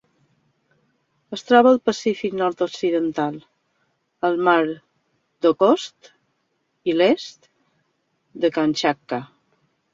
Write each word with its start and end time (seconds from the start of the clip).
Es 1.35 1.43
troba 1.49 1.69
al 1.71 1.77
Pacífic 1.89 2.37
nord-occidental: 2.39 3.37
el 4.31 4.39
mar 4.49 4.57
d'Okhotsk 5.47 6.11
i 6.95 6.99
l'est 6.99 7.49
de 8.47 8.55
Kamtxatka. 8.61 9.25